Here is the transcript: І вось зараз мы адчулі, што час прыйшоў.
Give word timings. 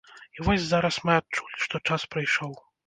І 0.37 0.47
вось 0.47 0.63
зараз 0.71 0.99
мы 1.09 1.15
адчулі, 1.21 1.63
што 1.69 1.85
час 1.91 2.11
прыйшоў. 2.17 2.63